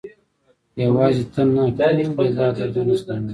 [0.83, 3.29] یوازې ته نه، ټول یې دا دردونه زغمي.